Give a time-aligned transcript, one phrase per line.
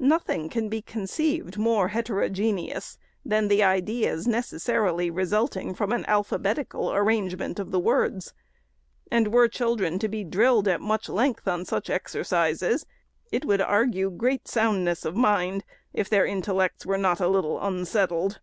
[0.00, 6.92] Nothing can be conceived more heterogeneous than the ideas neces sarily resulting from an alphabetical
[6.92, 8.34] arrangement of the words;
[9.08, 12.86] and were children to be drilled at much length on such exercises,
[13.30, 18.40] it would argue great soundness of mind if their intellects were not a little unsettled.